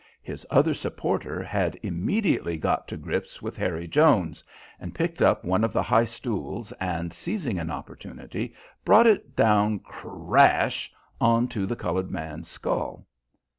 [0.23, 4.43] His other supporter had immediately got to grips with Harry Jones,
[4.79, 9.77] and picked up one of the high stools and, seizing an opportunity, brought it down
[9.77, 10.91] crash
[11.21, 13.05] on to the coloured man's skull.